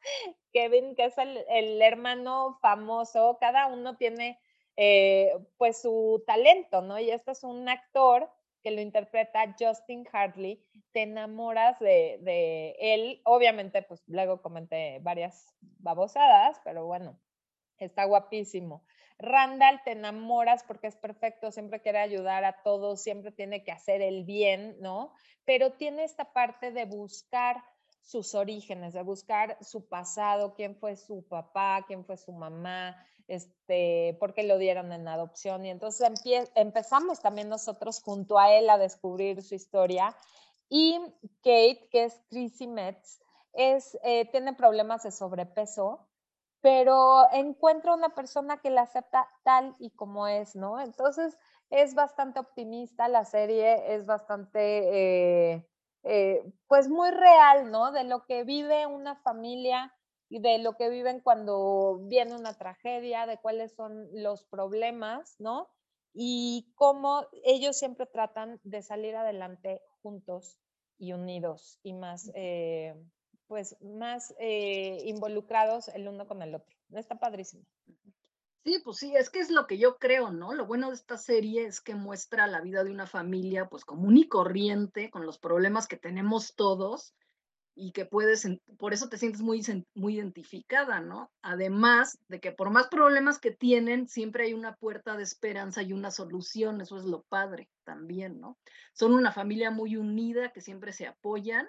Kevin, 0.54 0.96
que 0.96 1.06
es 1.06 1.18
el, 1.18 1.82
hermano 1.82 2.60
famoso. 2.62 3.38
Cada 3.42 3.66
uno 3.66 3.98
tiene 3.98 4.40
eh, 4.78 5.34
pues 5.58 5.82
su 5.82 6.24
talento, 6.28 6.84
¿no? 6.84 7.00
Y 7.00 7.10
este 7.10 7.32
es 7.32 7.44
un 7.44 7.68
actor 7.68 8.32
que 8.62 8.70
lo 8.70 8.82
interpreta 8.82 9.56
Justin 9.60 10.08
Hartley. 10.14 10.64
Te 10.92 11.02
enamoras 11.02 11.80
de, 11.80 12.20
de 12.22 12.76
él. 12.80 13.22
Obviamente, 13.26 13.82
pues 13.82 14.04
luego 14.06 14.44
comenté 14.44 15.00
varias 15.02 15.56
babosadas, 15.80 16.62
pero 16.64 16.86
bueno, 16.86 17.20
está 17.86 18.06
guapísimo. 18.06 18.84
Randall 19.20 19.82
te 19.84 19.92
enamoras 19.92 20.64
porque 20.64 20.88
es 20.88 20.96
perfecto, 20.96 21.52
siempre 21.52 21.82
quiere 21.82 22.00
ayudar 22.00 22.46
a 22.46 22.64
todos, 22.64 23.02
siempre 23.02 23.32
tiene 23.32 23.64
que 23.64 23.72
hacer 23.72 24.02
el 24.02 24.24
bien, 24.24 24.78
¿no? 24.80 25.14
Pero 25.46 25.74
tiene 25.74 26.06
esta 26.06 26.32
parte 26.32 26.72
de 26.72 26.86
buscar 26.86 27.64
sus 28.02 28.34
orígenes, 28.34 28.94
de 28.94 29.04
buscar 29.04 29.58
su 29.62 29.88
pasado, 29.88 30.54
quién 30.56 30.76
fue 30.76 30.96
su 30.96 31.28
papá, 31.28 31.84
quién 31.86 32.06
fue 32.06 32.18
su 32.18 32.32
mamá, 32.32 32.96
este, 33.28 34.18
por 34.20 34.34
qué 34.34 34.44
lo 34.44 34.58
dieron 34.58 34.92
en 34.92 35.08
adopción. 35.08 35.66
Y 35.66 35.70
entonces 35.70 36.10
empezamos 36.56 37.22
también 37.22 37.50
nosotros 37.50 38.02
junto 38.02 38.40
a 38.40 38.54
él 38.54 38.70
a 38.70 38.78
descubrir 38.78 39.44
su 39.44 39.54
historia. 39.54 40.16
Y 40.70 41.00
Kate, 41.44 41.88
que 41.92 42.06
es 42.06 42.22
Chrissy 42.30 42.68
Metz, 42.68 43.20
es, 43.54 43.98
eh, 44.04 44.26
tiene 44.32 44.54
problemas 44.54 45.04
de 45.04 45.12
sobrepeso 45.12 46.09
pero 46.62 47.32
encuentra 47.32 47.94
una 47.94 48.10
persona 48.10 48.58
que 48.58 48.70
la 48.70 48.82
acepta 48.82 49.28
tal 49.44 49.76
y 49.80 49.92
como 49.92 50.28
es, 50.28 50.56
¿no? 50.56 50.80
Entonces 50.80 51.38
es 51.70 51.96
bastante 51.96 52.40
optimista 52.40 53.08
la 53.08 53.26
serie, 53.26 53.96
es 53.96 54.06
bastante, 54.06 55.54
eh, 55.54 55.68
eh, 56.04 56.44
pues 56.68 56.90
muy 56.90 57.12
real, 57.12 57.72
¿no? 57.72 57.92
De 57.92 58.04
lo 58.04 58.26
que 58.26 58.44
vive 58.44 58.88
una 58.88 59.16
familia 59.16 59.94
y 60.30 60.40
de 60.40 60.60
lo 60.60 60.76
que 60.76 60.90
viven 60.90 61.22
cuando 61.22 62.00
viene 62.04 62.36
una 62.36 62.54
tragedia, 62.54 63.26
de 63.26 63.40
cuáles 63.40 63.74
son 63.74 64.08
los 64.14 64.44
problemas, 64.46 65.36
¿no? 65.40 65.70
Y 66.14 66.74
cómo 66.76 67.26
ellos 67.44 67.78
siempre 67.78 68.06
tratan 68.06 68.60
de 68.64 68.82
salir 68.82 69.16
adelante 69.16 69.82
juntos 70.02 70.60
y 70.98 71.14
unidos 71.14 71.80
y 71.84 71.94
más, 71.94 72.32
eh, 72.36 72.96
pues 73.50 73.76
más 73.82 74.36
eh, 74.40 75.02
involucrados 75.06 75.88
el 75.90 76.08
uno 76.08 76.28
con 76.28 76.44
el 76.44 76.54
otro. 76.54 76.78
Está 76.94 77.20
padrísimo. 77.20 77.66
Sí, 78.64 78.80
pues 78.84 78.98
sí, 78.98 79.16
es 79.16 79.32
que 79.32 79.40
es 79.40 79.50
lo 79.50 79.66
que 79.66 79.80
yo 79.80 79.98
creo, 79.98 80.32
¿no? 80.32 80.54
Lo 80.54 80.68
bueno 80.68 80.90
de 80.90 80.96
esta 80.96 81.18
serie 81.18 81.66
es 81.66 81.82
que 81.82 81.96
muestra 81.96 82.46
la 82.46 82.62
vida 82.62 82.84
de 82.84 82.92
una 82.92 83.08
familia 83.08 83.68
pues 83.68 83.86
común 83.86 84.18
y 84.18 84.28
corriente, 84.28 85.10
con 85.10 85.26
los 85.26 85.40
problemas 85.40 85.88
que 85.88 85.98
tenemos 85.98 86.54
todos 86.56 87.16
y 87.74 87.92
que 87.92 88.06
puedes, 88.06 88.46
por 88.78 88.94
eso 88.94 89.10
te 89.10 89.18
sientes 89.18 89.42
muy, 89.42 89.66
muy 89.96 90.16
identificada, 90.16 91.00
¿no? 91.00 91.32
Además 91.42 92.20
de 92.28 92.40
que 92.40 92.52
por 92.52 92.70
más 92.70 92.88
problemas 92.88 93.40
que 93.40 93.52
tienen, 93.52 94.08
siempre 94.08 94.44
hay 94.44 94.54
una 94.54 94.76
puerta 94.76 95.18
de 95.18 95.24
esperanza 95.24 95.82
y 95.82 95.94
una 95.94 96.12
solución, 96.12 96.82
eso 96.82 96.98
es 96.98 97.06
lo 97.06 97.24
padre 97.24 97.68
también, 97.84 98.40
¿no? 98.40 98.60
Son 98.94 99.14
una 99.14 99.32
familia 99.32 99.72
muy 99.72 99.96
unida, 99.96 100.52
que 100.52 100.62
siempre 100.62 100.94
se 100.94 101.08
apoyan 101.08 101.68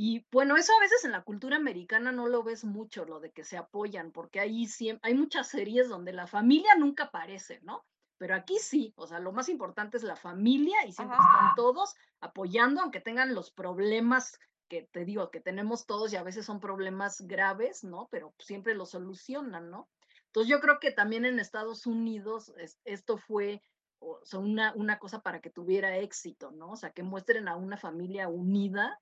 y 0.00 0.24
bueno, 0.30 0.56
eso 0.56 0.72
a 0.76 0.80
veces 0.80 1.04
en 1.04 1.10
la 1.10 1.24
cultura 1.24 1.56
americana 1.56 2.12
no 2.12 2.28
lo 2.28 2.44
ves 2.44 2.62
mucho, 2.64 3.04
lo 3.04 3.18
de 3.18 3.32
que 3.32 3.42
se 3.42 3.56
apoyan, 3.56 4.12
porque 4.12 4.38
ahí 4.38 4.68
siempre, 4.68 5.10
hay 5.10 5.16
muchas 5.16 5.48
series 5.48 5.88
donde 5.88 6.12
la 6.12 6.28
familia 6.28 6.76
nunca 6.76 7.06
aparece, 7.06 7.58
¿no? 7.62 7.84
Pero 8.16 8.36
aquí 8.36 8.60
sí, 8.60 8.94
o 8.96 9.08
sea, 9.08 9.18
lo 9.18 9.32
más 9.32 9.48
importante 9.48 9.96
es 9.96 10.04
la 10.04 10.14
familia 10.14 10.86
y 10.86 10.92
siempre 10.92 11.16
están 11.16 11.56
todos 11.56 11.96
apoyando, 12.20 12.80
aunque 12.80 13.00
tengan 13.00 13.34
los 13.34 13.50
problemas 13.50 14.38
que 14.68 14.82
te 14.82 15.04
digo, 15.04 15.32
que 15.32 15.40
tenemos 15.40 15.84
todos 15.84 16.12
y 16.12 16.16
a 16.16 16.22
veces 16.22 16.46
son 16.46 16.60
problemas 16.60 17.22
graves, 17.22 17.82
¿no? 17.82 18.06
Pero 18.12 18.32
siempre 18.38 18.76
lo 18.76 18.86
solucionan, 18.86 19.68
¿no? 19.68 19.88
Entonces 20.26 20.48
yo 20.48 20.60
creo 20.60 20.78
que 20.78 20.92
también 20.92 21.24
en 21.24 21.40
Estados 21.40 21.86
Unidos 21.86 22.54
esto 22.84 23.18
fue 23.18 23.62
o 23.98 24.20
sea, 24.22 24.38
una, 24.38 24.72
una 24.76 25.00
cosa 25.00 25.22
para 25.22 25.40
que 25.40 25.50
tuviera 25.50 25.96
éxito, 25.96 26.52
¿no? 26.52 26.70
O 26.70 26.76
sea, 26.76 26.92
que 26.92 27.02
muestren 27.02 27.48
a 27.48 27.56
una 27.56 27.76
familia 27.76 28.28
unida 28.28 29.00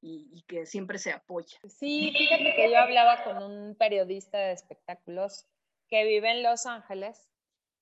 y, 0.00 0.42
que 0.42 0.66
siempre 0.66 0.98
se 0.98 1.12
apoya. 1.12 1.58
Sí, 1.68 2.12
fíjate 2.16 2.54
que 2.54 2.70
yo 2.70 2.78
hablaba 2.78 3.24
con 3.24 3.42
un 3.42 3.74
periodista 3.74 4.38
de 4.38 4.52
espectáculos 4.52 5.46
que 5.88 6.04
vive 6.04 6.30
en 6.30 6.42
Los 6.42 6.66
Ángeles 6.66 7.28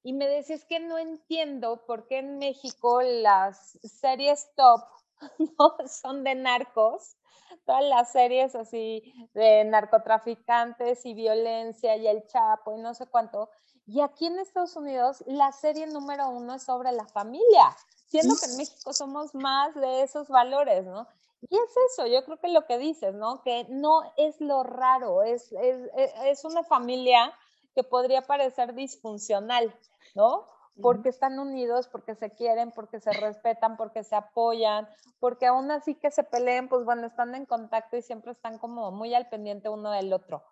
y 0.03 0.13
me 0.13 0.29
decía, 0.29 0.57
es 0.57 0.65
que 0.65 0.79
no 0.79 0.99
entiendo 0.99 1.85
por 1.85 2.07
qué 2.07 2.19
en 2.19 2.39
México 2.39 3.03
las 3.03 3.79
series 3.83 4.49
top 4.55 4.85
no 5.59 5.77
son 5.89 6.23
de 6.25 6.35
narcos, 6.35 7.17
todas 7.65 7.85
las 7.85 8.13
series 8.13 8.55
así 8.55 9.13
de 9.35 9.65
narcotraficantes 9.65 11.05
y 11.07 11.15
violencia 11.15 11.97
y 11.97 12.07
el 12.07 12.27
Chapo 12.27 12.75
y 12.75 12.81
no 12.81 12.95
sé 12.95 13.07
cuánto. 13.07 13.51
Y 13.87 14.01
aquí 14.01 14.27
en 14.27 14.39
Estados 14.39 14.77
Unidos 14.77 15.23
la 15.27 15.53
serie 15.53 15.87
número 15.87 16.29
uno 16.29 16.55
es 16.55 16.63
sobre 16.63 16.93
la 16.93 17.07
familia, 17.07 17.77
siendo 18.07 18.35
que 18.37 18.51
en 18.51 18.57
México 18.57 18.93
somos 18.93 19.35
más 19.35 19.75
de 19.75 20.03
esos 20.03 20.29
valores, 20.29 20.85
¿no? 20.85 21.07
Y 21.43 21.55
es 21.57 21.75
eso, 21.93 22.07
yo 22.07 22.25
creo 22.25 22.39
que 22.39 22.49
lo 22.49 22.67
que 22.67 22.79
dices, 22.79 23.15
¿no? 23.15 23.43
Que 23.43 23.67
no 23.69 24.03
es 24.17 24.41
lo 24.41 24.63
raro, 24.63 25.23
es, 25.23 25.53
es, 25.53 25.91
e, 25.97 26.31
es 26.31 26.45
una 26.45 26.65
familia 26.65 27.33
que 27.75 27.85
podría 27.85 28.23
parecer 28.23 28.75
disfuncional, 28.75 29.75
¿no? 30.15 30.47
Porque 30.83 31.09
están 31.09 31.39
unidos, 31.39 31.89
porque 31.89 32.15
se 32.15 32.31
quieren, 32.31 32.71
porque 32.71 33.01
se 33.01 33.11
respetan, 33.13 33.77
porque 33.77 34.03
se 34.03 34.15
apoyan, 34.15 34.89
porque 35.21 35.47
aún 35.47 35.71
así 35.71 35.95
que 35.95 36.11
se 36.11 36.23
peleen, 36.23 36.69
pues 36.69 36.85
bueno, 36.85 37.07
están 37.07 37.35
en 37.35 37.47
contacto 37.47 37.97
y 37.97 38.03
siempre 38.03 38.33
están 38.33 38.59
como 38.59 38.91
muy 38.91 39.15
al 39.15 39.29
pendiente 39.29 39.69
uno 39.69 39.91
del 39.91 40.13
otro. 40.13 40.43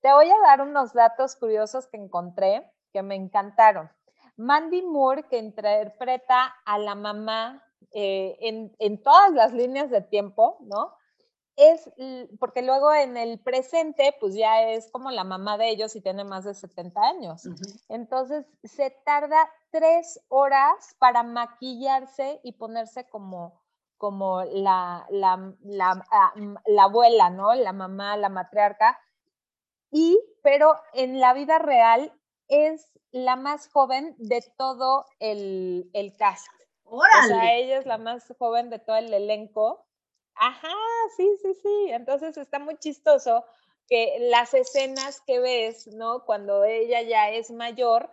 Te 0.00 0.12
voy 0.12 0.30
a 0.30 0.40
dar 0.46 0.62
unos 0.62 0.94
datos 0.94 1.36
curiosos 1.36 1.86
que 1.86 1.98
encontré 1.98 2.70
que 2.94 3.02
me 3.02 3.16
encantaron. 3.16 3.90
Mandy 4.36 4.82
Moore, 4.82 5.24
que 5.24 5.38
interpreta 5.38 6.54
a 6.64 6.78
la 6.78 6.94
mamá 6.94 7.62
eh, 7.92 8.36
en, 8.78 9.02
todas 9.02 9.32
las 9.32 9.52
líneas 9.52 9.90
de 9.90 10.00
tiempo, 10.02 10.58
¿no? 10.60 10.94
Es 11.56 11.88
porque 12.40 12.62
luego 12.62 12.92
en 12.92 13.16
el 13.16 13.38
presente, 13.38 14.14
pues 14.18 14.34
ya 14.34 14.62
es 14.70 14.90
como 14.90 15.12
la 15.12 15.22
mamá 15.22 15.56
de 15.56 15.68
ellos 15.68 15.94
y 15.94 16.00
tiene 16.00 16.24
más 16.24 16.44
de 16.44 16.54
70 16.54 17.00
años. 17.00 17.42
Entonces, 17.88 18.44
se 18.64 18.90
tarda 19.04 19.48
tres 19.70 20.20
horas 20.28 20.96
para 20.98 21.22
maquillarse 21.22 22.40
y 22.42 22.52
ponerse 22.52 23.08
como, 23.08 23.62
como 23.98 24.42
la, 24.42 25.06
la, 25.10 25.54
la, 25.62 26.04
ah, 26.10 26.34
la, 26.66 26.82
abuela, 26.82 27.30
¿no? 27.30 27.54
La 27.54 27.72
mamá, 27.72 28.16
la 28.16 28.28
matriarca. 28.28 28.98
Y, 29.92 30.18
pero 30.42 30.74
en 30.92 31.20
la 31.20 31.34
vida 31.34 31.60
real 31.60 32.12
es 32.48 32.90
la 33.12 33.36
más 33.36 33.68
joven 33.68 34.16
de 34.18 34.44
todo 34.56 35.06
el, 35.20 35.88
el 35.92 36.16
cast. 36.16 36.48
O 36.96 37.26
sea, 37.28 37.56
ella 37.56 37.78
es 37.78 37.86
la 37.86 37.98
más 37.98 38.32
joven 38.38 38.70
de 38.70 38.78
todo 38.78 38.96
el 38.96 39.12
elenco. 39.12 39.86
Ajá, 40.34 40.74
sí, 41.16 41.28
sí, 41.42 41.54
sí. 41.54 41.90
Entonces 41.90 42.36
está 42.36 42.58
muy 42.58 42.76
chistoso 42.78 43.44
que 43.88 44.16
las 44.30 44.54
escenas 44.54 45.20
que 45.26 45.40
ves, 45.40 45.86
¿no? 45.88 46.24
Cuando 46.24 46.64
ella 46.64 47.02
ya 47.02 47.30
es 47.30 47.50
mayor, 47.50 48.10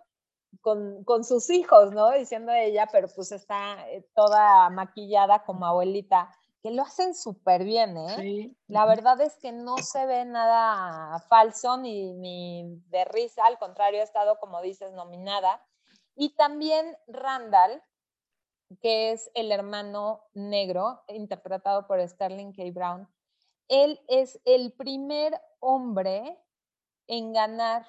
con, 0.59 1.03
con 1.05 1.23
sus 1.23 1.49
hijos, 1.49 1.93
¿no? 1.93 2.11
Diciendo 2.11 2.51
ella, 2.51 2.87
pero 2.91 3.07
pues 3.15 3.31
está 3.31 3.89
eh, 3.89 4.05
toda 4.13 4.69
maquillada 4.69 5.43
como 5.45 5.65
abuelita, 5.65 6.29
que 6.61 6.71
lo 6.71 6.83
hacen 6.83 7.15
súper 7.15 7.63
bien, 7.63 7.97
¿eh? 7.97 8.15
Sí. 8.17 8.57
La 8.67 8.85
verdad 8.85 9.19
es 9.21 9.35
que 9.37 9.51
no 9.51 9.77
se 9.77 10.05
ve 10.05 10.25
nada 10.25 11.19
falso 11.27 11.77
ni, 11.77 12.13
ni 12.13 12.81
de 12.89 13.05
risa, 13.05 13.45
al 13.45 13.57
contrario, 13.57 14.01
ha 14.01 14.03
estado, 14.03 14.39
como 14.39 14.61
dices, 14.61 14.91
nominada. 14.93 15.65
Y 16.15 16.35
también 16.35 16.97
Randall, 17.07 17.81
que 18.79 19.11
es 19.11 19.29
el 19.33 19.51
hermano 19.51 20.23
negro, 20.33 21.01
interpretado 21.07 21.87
por 21.87 22.07
Sterling 22.07 22.53
K. 22.53 22.63
Brown. 22.71 23.07
Él 23.67 23.99
es 24.07 24.39
el 24.45 24.71
primer 24.73 25.39
hombre 25.59 26.37
en 27.07 27.33
ganar 27.33 27.85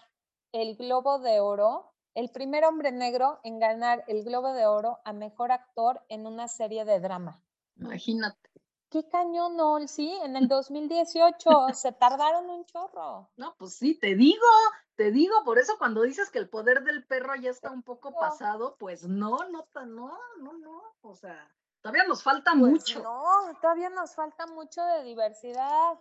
el 0.53 0.77
Globo 0.77 1.19
de 1.19 1.41
Oro, 1.41 1.93
el 2.15 2.31
primer 2.31 2.65
hombre 2.65 2.93
negro 2.93 3.41
en 3.43 3.59
ganar 3.59 4.05
el 4.07 4.25
Globo 4.25 4.53
de 4.53 4.67
Oro 4.67 4.99
a 5.05 5.13
mejor 5.13 5.53
actor 5.53 6.05
en 6.09 6.27
una 6.27 6.49
serie 6.49 6.85
de 6.85 7.01
drama. 7.01 7.43
Imagínate 7.77 8.52
qué 8.93 9.09
cañón, 9.09 9.57
no, 9.57 9.79
sí, 9.89 10.13
en 10.23 10.37
el 10.37 10.49
2018 10.49 11.69
se 11.73 11.93
tardaron 11.93 12.49
un 12.51 12.65
chorro. 12.67 13.31
No, 13.37 13.55
pues 13.59 13.75
sí, 13.75 13.99
te 13.99 14.15
digo, 14.15 14.47
te 14.95 15.11
digo, 15.11 15.43
por 15.45 15.59
eso 15.59 15.77
cuando 15.79 16.03
dices 16.03 16.31
que 16.31 16.39
el 16.39 16.51
poder 16.51 16.85
del 16.85 17.05
perro 17.07 17.35
ya 17.37 17.51
está 17.51 17.71
un 17.71 17.83
poco 17.83 18.13
pasado, 18.13 18.77
pues 18.79 19.05
no, 19.05 19.39
no, 19.49 19.67
no, 19.75 20.19
no, 20.39 20.53
no, 20.53 20.83
o 21.01 21.15
sea, 21.15 21.51
todavía 21.81 22.05
nos 22.05 22.23
falta 22.23 22.53
pues 22.53 22.73
mucho. 22.73 23.03
No, 23.03 23.25
todavía 23.61 23.89
nos 23.89 24.15
falta 24.15 24.47
mucho 24.47 24.85
de 24.85 25.03
diversidad. 25.05 25.99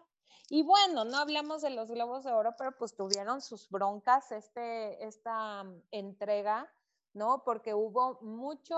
Y 0.50 0.64
bueno, 0.64 1.06
no 1.06 1.18
hablamos 1.18 1.62
de 1.62 1.70
los 1.70 1.90
globos 1.90 2.26
de 2.26 2.34
oro, 2.34 2.56
pero 2.58 2.76
pues 2.78 2.94
tuvieron 2.94 3.42
sus 3.42 3.70
broncas 3.70 4.34
este, 4.34 5.06
esta 5.06 5.64
mm, 5.64 5.82
entrega, 5.92 6.70
¿no? 7.14 7.44
Porque 7.46 7.74
hubo 7.74 8.20
mucho, 8.22 8.76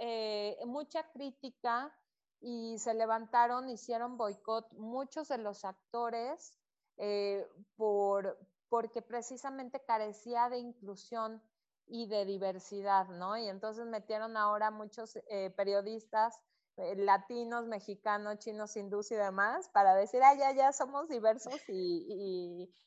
eh, 0.00 0.58
mucha 0.66 1.08
crítica 1.12 1.94
y 2.42 2.76
se 2.78 2.92
levantaron, 2.94 3.68
hicieron 3.68 4.16
boicot 4.16 4.70
muchos 4.72 5.28
de 5.28 5.38
los 5.38 5.64
actores 5.64 6.58
eh, 6.98 7.48
por, 7.76 8.38
porque 8.68 9.00
precisamente 9.00 9.80
carecía 9.84 10.48
de 10.48 10.58
inclusión 10.58 11.40
y 11.86 12.06
de 12.06 12.24
diversidad, 12.24 13.08
¿no? 13.08 13.36
Y 13.36 13.48
entonces 13.48 13.86
metieron 13.86 14.36
ahora 14.36 14.70
muchos 14.70 15.16
eh, 15.28 15.50
periodistas 15.56 16.40
eh, 16.76 16.96
latinos, 16.96 17.66
mexicanos, 17.66 18.38
chinos, 18.38 18.76
hindús 18.76 19.12
y 19.12 19.14
demás 19.14 19.68
para 19.68 19.94
decir, 19.94 20.22
ah, 20.24 20.34
ya, 20.34 20.52
ya 20.52 20.72
somos 20.72 21.08
diversos 21.08 21.60
y, 21.68 22.06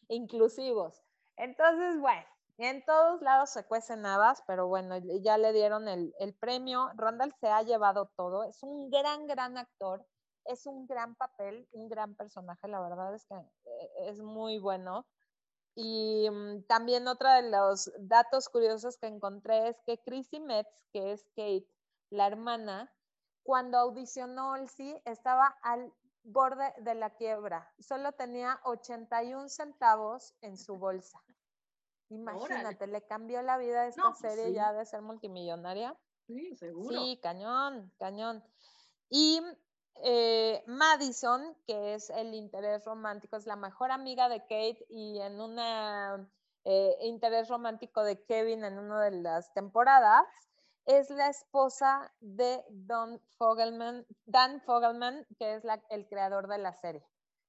y 0.10 0.16
inclusivos. 0.16 1.02
Entonces, 1.38 2.00
bueno, 2.00 2.26
en 2.58 2.86
todos 2.86 3.22
lados 3.22 3.50
se 3.50 3.66
cuecen 3.66 4.06
habas, 4.06 4.42
pero 4.48 4.68
bueno, 4.68 4.98
ya 5.22 5.38
le 5.38 5.52
dieron 5.52 5.88
el, 5.88 6.14
premio. 6.40 6.90
Randall 6.96 7.34
se 7.40 7.48
ha 7.48 7.62
llevado 7.64 8.12
todo. 8.16 8.44
Es 8.44 8.64
un 8.64 8.90
gran, 8.90 9.28
gran 9.28 9.58
actor. 9.58 10.06
Es 10.46 10.66
un 10.66 10.86
gran 10.88 11.16
papel, 11.16 11.68
un 11.74 11.90
gran 11.90 12.16
personaje. 12.16 12.68
La 12.68 12.80
verdad 12.80 13.14
es 13.14 13.26
que 13.26 13.36
eh, 13.36 14.10
es 14.10 14.22
muy 14.22 14.60
bueno. 14.60 15.06
Y 15.76 16.30
mm, 16.30 16.64
también 16.68 17.08
otro 17.08 17.30
de 17.30 17.50
los 17.50 17.92
datos 18.00 18.48
curiosos 18.50 18.98
que 18.98 19.08
encontré 19.08 19.68
es 19.68 19.82
que 19.86 20.02
Chrissy 20.02 20.40
Metz, 20.40 20.70
que 20.94 21.12
es 21.12 21.26
Kate, 21.36 21.68
la 22.10 22.28
hermana, 22.28 22.90
cuando 23.44 23.78
audicionó 23.78 24.52
Olsi 24.52 24.96
estaba 25.04 25.58
al 25.62 25.94
borde 26.24 26.74
de 26.78 26.96
la 26.96 27.10
quiebra. 27.12 27.72
Solo 27.80 28.14
tenía 28.14 28.60
81 28.64 29.50
centavos 29.50 30.34
en 30.42 30.58
su 30.58 30.78
bolsa. 30.78 31.22
Imagínate, 32.10 32.88
le 32.88 33.02
cambió 33.06 33.42
la 33.42 33.58
vida 33.58 33.82
a 33.82 33.88
esta 33.88 34.02
No, 34.04 34.10
pues 34.10 34.20
serie 34.20 34.48
sí. 34.50 34.54
ya 34.54 34.74
de 34.74 34.86
ser 34.86 35.02
multimillonaria. 35.02 35.96
Sí, 36.28 36.56
seguro. 36.56 36.90
Sí, 37.00 37.20
cañón, 37.22 37.92
cañón. 37.98 38.44
Y 39.10 39.42
eh, 40.04 40.64
Madison, 40.68 41.56
que 41.66 41.94
es 41.96 42.10
el 42.10 42.34
interés 42.34 42.86
romántico, 42.86 43.38
es 43.38 43.46
la 43.46 43.56
mejor 43.56 43.92
amiga 43.92 44.30
de 44.30 44.42
Kate 44.42 44.86
y 44.90 45.20
en 45.20 45.40
un 45.40 45.58
interés 47.02 47.48
romántico 47.48 48.04
de 48.04 48.24
Kevin 48.26 48.64
en 48.66 48.78
una 48.80 49.02
de 49.04 49.12
las 49.12 49.54
temporadas, 49.54 50.26
es 50.86 51.10
la 51.10 51.30
esposa 51.30 52.14
de 52.20 52.64
Don 52.70 53.20
Fogelman, 53.38 54.06
Dan 54.26 54.62
Fogelman, 54.62 55.26
que 55.38 55.56
es 55.56 55.64
la- 55.64 55.84
el 55.90 56.08
creador 56.08 56.48
de 56.48 56.58
la 56.60 56.74
serie. 56.74 57.04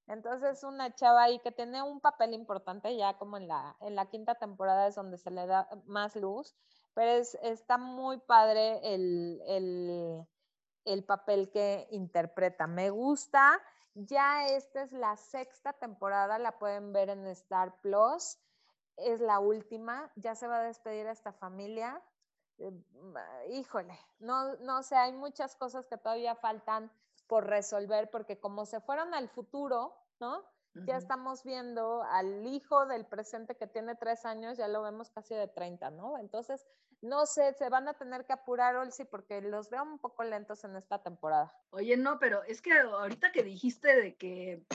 Entonces, 0.08 0.62
una 0.62 0.94
chava 0.94 1.24
ahí 1.24 1.38
que 1.40 1.50
tiene 1.50 1.82
un 1.82 2.00
papel 2.00 2.32
importante, 2.32 2.96
ya 2.96 3.18
como 3.18 3.36
en 3.36 3.48
la, 3.48 3.76
en 3.80 3.96
la 3.96 4.06
quinta 4.06 4.36
temporada 4.36 4.86
es 4.86 4.94
donde 4.94 5.18
se 5.18 5.30
le 5.30 5.46
da 5.46 5.68
más 5.86 6.14
luz, 6.14 6.54
pero 6.94 7.10
es, 7.10 7.34
está 7.42 7.76
muy 7.76 8.18
padre 8.18 8.94
el, 8.94 9.42
el, 9.46 10.26
el 10.84 11.04
papel 11.04 11.50
que 11.50 11.88
interpreta. 11.90 12.66
Me 12.66 12.90
gusta. 12.90 13.60
Ya 13.98 14.46
esta 14.46 14.82
es 14.82 14.92
la 14.92 15.16
sexta 15.16 15.72
temporada, 15.72 16.38
la 16.38 16.58
pueden 16.58 16.92
ver 16.92 17.08
en 17.08 17.26
Star 17.28 17.80
Plus. 17.80 18.38
Es 18.96 19.20
la 19.20 19.40
última, 19.40 20.12
ya 20.16 20.34
se 20.34 20.46
va 20.46 20.58
a 20.58 20.62
despedir 20.62 21.06
esta 21.06 21.32
familia. 21.32 22.02
Eh, 22.58 22.72
híjole, 23.50 23.98
no, 24.18 24.54
no 24.56 24.82
sé, 24.82 24.96
hay 24.96 25.12
muchas 25.12 25.56
cosas 25.56 25.86
que 25.86 25.96
todavía 25.96 26.34
faltan 26.34 26.90
por 27.26 27.46
resolver, 27.46 28.10
porque 28.10 28.38
como 28.38 28.66
se 28.66 28.80
fueron 28.80 29.14
al 29.14 29.28
futuro, 29.28 29.94
¿no? 30.20 30.44
Ya 30.84 30.98
estamos 30.98 31.42
viendo 31.42 32.02
al 32.02 32.46
hijo 32.46 32.84
del 32.84 33.06
presente 33.06 33.56
que 33.56 33.66
tiene 33.66 33.94
tres 33.94 34.26
años, 34.26 34.58
ya 34.58 34.68
lo 34.68 34.82
vemos 34.82 35.08
casi 35.10 35.34
de 35.34 35.48
30, 35.48 35.90
¿no? 35.90 36.18
Entonces, 36.18 36.66
no 37.00 37.24
sé, 37.24 37.54
se 37.54 37.70
van 37.70 37.88
a 37.88 37.94
tener 37.94 38.26
que 38.26 38.34
apurar, 38.34 38.76
Olsi, 38.76 39.04
porque 39.04 39.40
los 39.40 39.70
veo 39.70 39.82
un 39.82 39.98
poco 39.98 40.22
lentos 40.24 40.64
en 40.64 40.76
esta 40.76 41.02
temporada. 41.02 41.54
Oye, 41.70 41.96
no, 41.96 42.18
pero 42.18 42.42
es 42.42 42.60
que 42.60 42.78
ahorita 42.78 43.32
que 43.32 43.42
dijiste 43.42 43.96
de 43.96 44.16
que 44.16 44.66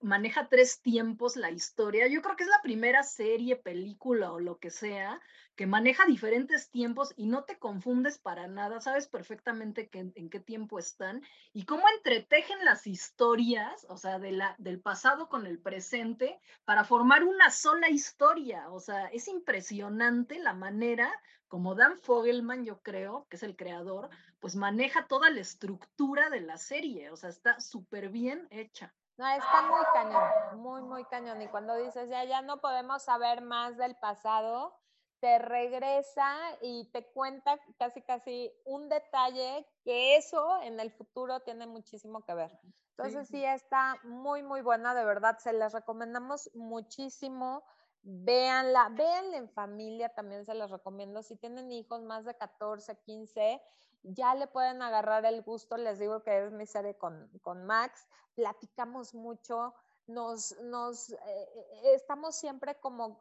maneja 0.00 0.48
tres 0.48 0.80
tiempos 0.80 1.36
la 1.36 1.50
historia, 1.50 2.06
yo 2.08 2.22
creo 2.22 2.36
que 2.36 2.44
es 2.44 2.50
la 2.50 2.62
primera 2.62 3.02
serie, 3.02 3.56
película 3.56 4.32
o 4.32 4.40
lo 4.40 4.58
que 4.58 4.70
sea 4.70 5.20
que 5.60 5.66
maneja 5.66 6.06
diferentes 6.06 6.70
tiempos 6.70 7.12
y 7.18 7.26
no 7.26 7.44
te 7.44 7.58
confundes 7.58 8.16
para 8.16 8.48
nada, 8.48 8.80
sabes 8.80 9.08
perfectamente 9.08 9.90
que, 9.90 10.10
en, 10.14 10.30
qué 10.30 10.40
tiempo 10.40 10.78
están 10.78 11.22
y 11.52 11.66
cómo 11.66 11.82
entretejen 11.98 12.64
las 12.64 12.86
historias, 12.86 13.84
o 13.90 13.98
sea, 13.98 14.18
de 14.18 14.32
la, 14.32 14.54
del 14.56 14.80
pasado 14.80 15.28
con 15.28 15.46
el 15.46 15.58
presente 15.58 16.40
para 16.64 16.84
formar 16.84 17.24
una 17.24 17.50
sola 17.50 17.90
historia. 17.90 18.70
O 18.70 18.80
sea, 18.80 19.08
es 19.08 19.28
impresionante 19.28 20.38
la 20.38 20.54
manera 20.54 21.12
como 21.46 21.74
Dan 21.74 21.98
Fogelman, 21.98 22.64
yo 22.64 22.80
creo, 22.80 23.26
que 23.28 23.36
es 23.36 23.42
el 23.42 23.54
creador, 23.54 24.08
pues 24.38 24.56
maneja 24.56 25.08
toda 25.08 25.28
la 25.28 25.40
estructura 25.40 26.30
de 26.30 26.40
la 26.40 26.56
serie, 26.56 27.10
o 27.10 27.18
sea, 27.18 27.28
está 27.28 27.60
súper 27.60 28.08
bien 28.08 28.48
hecha. 28.50 28.94
No, 29.20 29.28
está 29.28 29.62
muy 29.68 29.84
cañón, 29.92 30.62
muy, 30.62 30.80
muy 30.80 31.04
cañón. 31.04 31.42
Y 31.42 31.48
cuando 31.48 31.76
dices, 31.76 32.08
ya, 32.08 32.24
ya 32.24 32.40
no 32.40 32.62
podemos 32.62 33.02
saber 33.02 33.42
más 33.42 33.76
del 33.76 33.94
pasado, 33.96 34.74
te 35.20 35.38
regresa 35.38 36.34
y 36.62 36.90
te 36.90 37.04
cuenta 37.12 37.60
casi, 37.78 38.00
casi 38.00 38.50
un 38.64 38.88
detalle 38.88 39.66
que 39.84 40.16
eso 40.16 40.62
en 40.62 40.80
el 40.80 40.90
futuro 40.90 41.40
tiene 41.40 41.66
muchísimo 41.66 42.24
que 42.24 42.32
ver. 42.32 42.58
Entonces, 42.96 43.28
sí, 43.28 43.34
sí 43.34 43.44
está 43.44 43.96
muy, 44.04 44.42
muy 44.42 44.62
buena, 44.62 44.94
de 44.94 45.04
verdad, 45.04 45.36
se 45.36 45.52
las 45.52 45.74
recomendamos 45.74 46.50
muchísimo. 46.54 47.62
Véanla, 48.00 48.88
véanla 48.88 49.36
en 49.36 49.50
familia, 49.50 50.08
también 50.14 50.46
se 50.46 50.54
las 50.54 50.70
recomiendo. 50.70 51.22
Si 51.22 51.36
tienen 51.36 51.70
hijos 51.72 52.00
más 52.00 52.24
de 52.24 52.34
14, 52.38 52.96
15, 53.02 53.60
ya 54.02 54.34
le 54.34 54.46
pueden 54.46 54.82
agarrar 54.82 55.24
el 55.26 55.42
gusto. 55.42 55.76
Les 55.76 55.98
digo 55.98 56.22
que 56.22 56.44
es 56.44 56.52
mi 56.52 56.66
serie 56.66 56.96
con, 56.96 57.30
con 57.42 57.64
Max. 57.64 58.06
Platicamos 58.34 59.14
mucho, 59.14 59.74
nos, 60.06 60.58
nos 60.62 61.12
eh, 61.12 61.94
estamos 61.94 62.36
siempre 62.36 62.76
como 62.76 63.20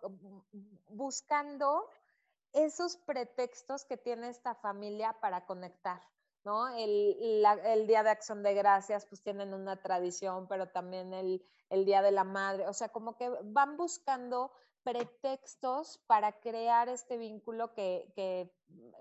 buscando 0.87 1.87
esos 2.53 2.97
pretextos 2.97 3.85
que 3.85 3.97
tiene 3.97 4.29
esta 4.29 4.55
familia 4.55 5.15
para 5.19 5.45
conectar. 5.45 6.01
¿no? 6.43 6.67
El, 6.69 7.45
el, 7.65 7.87
Día 7.87 8.03
de 8.03 8.09
Acción 8.09 8.43
de 8.43 8.53
Gracias, 8.53 9.05
pues 9.05 9.21
tienen 9.21 9.53
una 9.53 9.81
tradición, 9.81 10.47
pero 10.47 10.69
también 10.69 11.13
el, 11.13 11.45
el, 11.69 11.85
Día 11.85 12.01
de 12.01 12.11
la 12.11 12.23
Madre, 12.23 12.67
o 12.67 12.73
sea, 12.73 12.89
como 12.89 13.17
que 13.17 13.29
van 13.43 13.77
buscando 13.77 14.51
pretextos 14.83 15.99
para 16.07 16.39
crear 16.39 16.89
este 16.89 17.17
vínculo 17.17 17.73
que, 17.73 18.11
que 18.15 18.41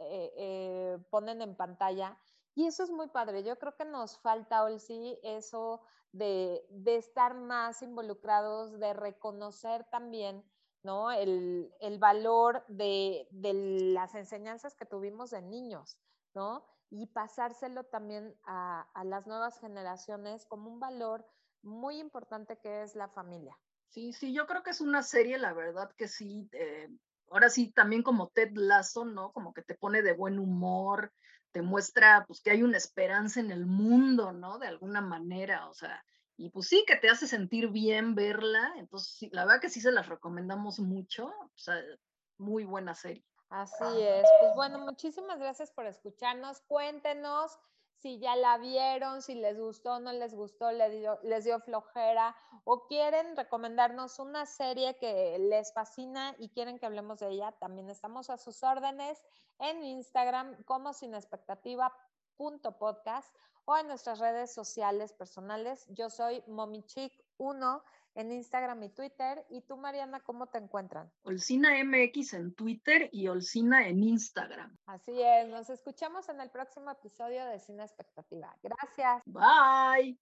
eh, 0.00 0.32
eh, 0.36 0.98
ponen 1.10 1.42
en 1.42 1.56
pantalla. 1.56 2.18
Y 2.54 2.66
eso 2.66 2.82
es 2.82 2.90
muy 2.90 3.08
padre. 3.08 3.44
Yo 3.44 3.58
creo 3.58 3.76
que 3.76 3.84
nos 3.84 4.18
falta, 4.18 4.64
Olsi, 4.64 5.18
eso 5.22 5.80
de, 6.12 6.66
de 6.70 6.96
estar 6.96 7.34
más 7.34 7.82
involucrados, 7.82 8.78
de 8.78 8.92
reconocer 8.92 9.84
también 9.90 10.44
¿no? 10.82 11.10
El, 11.10 11.74
el 11.80 11.98
valor 11.98 12.64
de, 12.68 13.28
de, 13.30 13.52
las 13.92 14.14
enseñanzas 14.14 14.74
que 14.74 14.86
tuvimos 14.86 15.30
de 15.30 15.42
niños, 15.42 15.98
¿no? 16.34 16.64
Y 16.90 17.06
pasárselo 17.06 17.84
también 17.84 18.34
a, 18.44 18.88
a, 18.94 19.04
las 19.04 19.26
nuevas 19.26 19.58
generaciones 19.58 20.46
como 20.46 20.70
un 20.70 20.80
valor 20.80 21.26
muy 21.62 21.98
importante 21.98 22.58
que 22.58 22.82
es 22.82 22.94
la 22.94 23.08
familia. 23.08 23.58
Sí, 23.88 24.12
sí, 24.12 24.32
yo 24.32 24.46
creo 24.46 24.62
que 24.62 24.70
es 24.70 24.80
una 24.80 25.02
serie, 25.02 25.38
la 25.38 25.52
verdad 25.52 25.90
que 25.96 26.08
sí, 26.08 26.48
eh, 26.52 26.88
ahora 27.30 27.48
sí, 27.48 27.72
también 27.72 28.02
como 28.02 28.28
Ted 28.28 28.52
Lasso, 28.54 29.04
¿no? 29.04 29.32
Como 29.32 29.52
que 29.54 29.62
te 29.62 29.74
pone 29.74 30.02
de 30.02 30.12
buen 30.12 30.38
humor, 30.38 31.12
te 31.52 31.62
muestra 31.62 32.24
pues 32.26 32.40
que 32.42 32.50
hay 32.50 32.62
una 32.62 32.76
esperanza 32.76 33.40
en 33.40 33.50
el 33.50 33.66
mundo, 33.66 34.32
¿no? 34.32 34.58
De 34.58 34.66
alguna 34.66 35.00
manera, 35.00 35.68
o 35.68 35.74
sea, 35.74 36.04
y 36.38 36.50
pues 36.50 36.68
sí, 36.68 36.84
que 36.86 36.94
te 36.94 37.10
hace 37.10 37.26
sentir 37.26 37.68
bien 37.68 38.14
verla. 38.14 38.72
Entonces, 38.76 39.12
sí, 39.12 39.28
la 39.32 39.44
verdad 39.44 39.60
que 39.60 39.70
sí 39.70 39.80
se 39.80 39.90
las 39.90 40.08
recomendamos 40.08 40.78
mucho. 40.78 41.26
O 41.26 41.50
sea, 41.56 41.74
muy 42.38 42.64
buena 42.64 42.94
serie. 42.94 43.24
Así 43.48 44.00
es. 44.00 44.24
Pues 44.40 44.54
bueno, 44.54 44.78
muchísimas 44.78 45.40
gracias 45.40 45.72
por 45.72 45.86
escucharnos. 45.86 46.60
Cuéntenos 46.68 47.58
si 47.98 48.18
ya 48.18 48.36
la 48.36 48.58
vieron, 48.58 49.22
si 49.22 49.34
les 49.34 49.58
gustó, 49.58 49.98
no 49.98 50.12
les 50.12 50.34
gustó, 50.34 50.70
les 50.70 51.44
dio, 51.44 51.60
flojera 51.60 52.36
o 52.64 52.86
quieren 52.86 53.36
recomendarnos 53.36 54.18
una 54.18 54.46
serie 54.46 54.96
que 54.98 55.38
les 55.38 55.72
fascina 55.72 56.34
y 56.38 56.48
quieren 56.50 56.78
que 56.78 56.86
hablemos 56.86 57.18
de 57.18 57.30
ella. 57.30 57.52
También 57.52 57.90
estamos 57.90 58.30
a 58.30 58.38
sus 58.38 58.62
órdenes 58.62 59.22
en 59.58 59.82
Instagram 59.84 60.62
como 60.64 60.92
sin 60.92 61.14
expectativa 61.14 61.92
o 63.64 63.76
en 63.76 63.88
nuestras 63.88 64.20
redes 64.20 64.54
sociales 64.54 65.12
personales. 65.12 65.84
Yo 65.88 66.08
soy 66.08 66.42
momichic1 66.42 67.82
en 68.18 68.32
Instagram 68.32 68.82
y 68.82 68.88
Twitter. 68.88 69.44
¿Y 69.48 69.62
tú, 69.62 69.76
Mariana, 69.76 70.20
cómo 70.20 70.48
te 70.48 70.58
encuentran? 70.58 71.10
Olcina 71.22 71.70
MX 71.84 72.34
en 72.34 72.54
Twitter 72.54 73.08
y 73.12 73.28
Olcina 73.28 73.86
en 73.86 74.02
Instagram. 74.02 74.76
Así 74.86 75.22
es, 75.22 75.48
nos 75.48 75.70
escuchamos 75.70 76.28
en 76.28 76.40
el 76.40 76.50
próximo 76.50 76.90
episodio 76.90 77.46
de 77.46 77.60
Cine 77.60 77.84
Expectativa. 77.84 78.54
Gracias. 78.62 79.22
Bye. 79.24 80.16